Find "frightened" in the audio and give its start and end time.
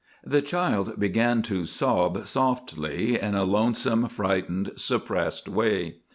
4.09-4.71